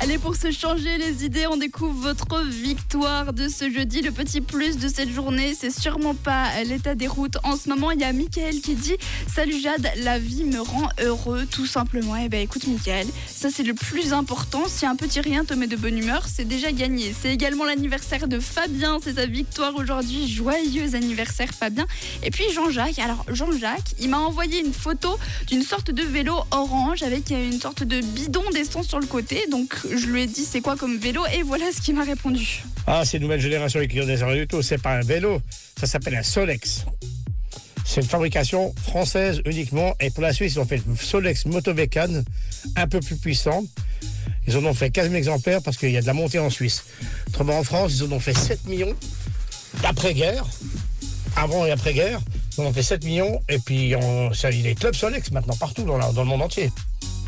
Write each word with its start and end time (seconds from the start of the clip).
Allez, 0.00 0.16
pour 0.16 0.36
se 0.36 0.52
changer 0.52 0.96
les 0.96 1.24
idées, 1.24 1.48
on 1.48 1.56
découvre 1.56 1.92
votre 1.92 2.40
victoire 2.44 3.32
de 3.32 3.48
ce 3.48 3.68
jeudi. 3.68 4.00
Le 4.00 4.12
petit 4.12 4.40
plus 4.40 4.76
de 4.76 4.86
cette 4.86 5.10
journée, 5.10 5.56
c'est 5.58 5.76
sûrement 5.76 6.14
pas 6.14 6.62
l'état 6.62 6.94
des 6.94 7.08
routes. 7.08 7.36
En 7.42 7.56
ce 7.56 7.68
moment, 7.68 7.90
il 7.90 8.00
y 8.00 8.04
a 8.04 8.12
Mickaël 8.12 8.60
qui 8.60 8.76
dit 8.76 8.94
Salut 9.26 9.60
Jade, 9.60 9.90
la 10.04 10.20
vie 10.20 10.44
me 10.44 10.60
rend 10.60 10.88
heureux, 11.02 11.46
tout 11.50 11.66
simplement. 11.66 12.14
Eh 12.14 12.28
ben 12.28 12.40
écoute, 12.40 12.68
Mickaël, 12.68 13.08
ça 13.26 13.48
c'est 13.50 13.64
le 13.64 13.74
plus 13.74 14.12
important. 14.12 14.68
Si 14.68 14.86
un 14.86 14.94
petit 14.94 15.20
rien 15.20 15.44
te 15.44 15.52
met 15.54 15.66
de 15.66 15.74
bonne 15.74 15.98
humeur, 15.98 16.28
c'est 16.32 16.46
déjà 16.46 16.70
gagné. 16.70 17.12
C'est 17.20 17.34
également 17.34 17.64
l'anniversaire 17.64 18.28
de 18.28 18.38
Fabien, 18.38 18.98
c'est 19.02 19.14
sa 19.14 19.26
victoire 19.26 19.74
aujourd'hui. 19.74 20.28
Joyeux 20.28 20.94
anniversaire, 20.94 21.50
Fabien. 21.50 21.88
Et 22.22 22.30
puis 22.30 22.44
Jean-Jacques. 22.54 23.00
Alors, 23.00 23.24
Jean-Jacques, 23.32 23.96
il 23.98 24.10
m'a 24.10 24.18
envoyé 24.18 24.60
une 24.64 24.72
photo 24.72 25.18
d'une 25.48 25.64
sorte 25.64 25.90
de 25.90 26.02
vélo 26.02 26.36
orange 26.52 27.02
avec 27.02 27.30
une 27.30 27.60
sorte 27.60 27.82
de 27.82 28.00
bidon 28.00 28.44
d'essence 28.52 28.86
sur 28.86 29.00
le 29.00 29.06
côté. 29.06 29.44
Donc, 29.50 29.87
je 29.96 30.06
lui 30.06 30.22
ai 30.22 30.26
dit 30.26 30.44
c'est 30.44 30.60
quoi 30.60 30.76
comme 30.76 30.98
vélo 30.98 31.22
et 31.32 31.42
voilà 31.42 31.66
ce 31.74 31.80
qu'il 31.80 31.94
m'a 31.94 32.04
répondu. 32.04 32.62
Ah, 32.86 33.02
c'est 33.04 33.18
une 33.18 33.24
nouvelle 33.24 33.40
génération 33.40 33.80
qui 33.80 33.98
connaissent 33.98 34.22
rien 34.22 34.36
du 34.36 34.46
tout. 34.46 34.62
C'est 34.62 34.80
pas 34.80 34.94
un 34.94 35.00
vélo, 35.00 35.40
ça 35.78 35.86
s'appelle 35.86 36.16
un 36.16 36.22
Solex. 36.22 36.84
C'est 37.84 38.02
une 38.02 38.06
fabrication 38.06 38.74
française 38.82 39.40
uniquement. 39.46 39.94
Et 39.98 40.10
pour 40.10 40.22
la 40.22 40.32
Suisse, 40.32 40.54
ils 40.54 40.60
ont 40.60 40.66
fait 40.66 40.82
le 40.86 40.94
Solex 40.94 41.46
Motovecan, 41.46 42.22
un 42.76 42.86
peu 42.86 43.00
plus 43.00 43.16
puissant. 43.16 43.64
Ils 44.46 44.56
en 44.58 44.64
ont 44.66 44.74
fait 44.74 44.90
15 44.90 45.06
000 45.06 45.14
exemplaires 45.14 45.62
parce 45.62 45.78
qu'il 45.78 45.90
y 45.90 45.96
a 45.96 46.02
de 46.02 46.06
la 46.06 46.12
montée 46.12 46.38
en 46.38 46.50
Suisse. 46.50 46.84
Autrement, 47.28 47.58
en 47.58 47.64
France, 47.64 47.94
ils 47.96 48.04
en 48.04 48.12
ont 48.12 48.20
fait 48.20 48.36
7 48.36 48.66
millions 48.66 48.94
d'après-guerre. 49.82 50.46
Avant 51.36 51.64
et 51.64 51.70
après-guerre, 51.70 52.20
ils 52.56 52.60
en 52.60 52.66
ont 52.66 52.72
fait 52.72 52.82
7 52.82 53.04
millions. 53.04 53.40
Et 53.48 53.58
puis, 53.58 53.94
on, 53.96 54.32
ça, 54.34 54.50
il 54.50 54.58
y 54.58 54.60
a 54.60 54.64
des 54.64 54.74
clubs 54.74 54.94
Solex 54.94 55.30
maintenant 55.30 55.56
partout 55.56 55.84
dans 55.84 55.96
le 55.96 56.24
monde 56.24 56.42
entier. 56.42 56.70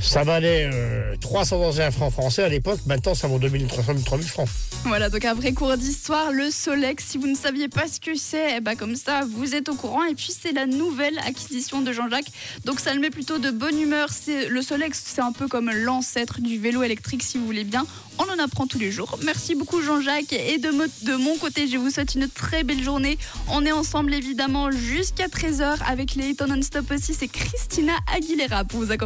Ça 0.00 0.22
valait 0.24 0.70
euh, 0.72 1.14
321 1.20 1.90
francs 1.90 2.12
français 2.12 2.42
à 2.44 2.48
l'époque. 2.48 2.80
Maintenant, 2.86 3.14
ça 3.14 3.26
vaut 3.28 3.38
2000, 3.38 3.66
3000, 3.66 4.04
3000 4.04 4.26
francs. 4.28 4.48
Voilà, 4.84 5.10
donc 5.10 5.24
un 5.24 5.34
vrai 5.34 5.52
cours 5.52 5.76
d'histoire, 5.76 6.30
le 6.30 6.50
Solex. 6.50 7.04
Si 7.04 7.18
vous 7.18 7.26
ne 7.26 7.34
saviez 7.34 7.68
pas 7.68 7.88
ce 7.88 7.98
que 8.00 8.14
c'est, 8.14 8.56
eh 8.56 8.60
ben 8.60 8.76
comme 8.76 8.94
ça, 8.94 9.22
vous 9.28 9.54
êtes 9.54 9.68
au 9.68 9.74
courant. 9.74 10.04
Et 10.04 10.14
puis, 10.14 10.32
c'est 10.40 10.52
la 10.52 10.66
nouvelle 10.66 11.18
acquisition 11.26 11.80
de 11.80 11.92
Jean-Jacques. 11.92 12.30
Donc, 12.64 12.78
ça 12.80 12.94
le 12.94 13.00
met 13.00 13.10
plutôt 13.10 13.38
de 13.38 13.50
bonne 13.50 13.78
humeur. 13.80 14.08
C'est 14.10 14.48
Le 14.48 14.62
Solex, 14.62 15.02
c'est 15.04 15.20
un 15.20 15.32
peu 15.32 15.48
comme 15.48 15.70
l'ancêtre 15.70 16.40
du 16.40 16.58
vélo 16.58 16.82
électrique, 16.82 17.22
si 17.22 17.38
vous 17.38 17.44
voulez 17.46 17.64
bien. 17.64 17.84
On 18.20 18.24
en 18.24 18.42
apprend 18.42 18.66
tous 18.66 18.78
les 18.80 18.90
jours. 18.90 19.18
Merci 19.24 19.54
beaucoup, 19.54 19.80
Jean-Jacques. 19.82 20.32
Et 20.32 20.58
de, 20.58 20.70
mo- 20.70 20.84
de 21.02 21.14
mon 21.16 21.36
côté, 21.38 21.68
je 21.68 21.76
vous 21.76 21.90
souhaite 21.90 22.14
une 22.14 22.28
très 22.28 22.62
belle 22.64 22.82
journée. 22.82 23.16
On 23.48 23.64
est 23.64 23.72
ensemble, 23.72 24.12
évidemment, 24.14 24.70
jusqu'à 24.70 25.26
13h 25.26 25.76
avec 25.88 26.14
les 26.14 26.30
hits 26.30 26.36
non-stop 26.48 26.90
aussi. 26.92 27.14
C'est 27.14 27.28
Christina 27.28 27.92
Aguilera 28.16 28.64
pour 28.64 28.80
vous 28.80 28.90
accompagner. 28.92 28.98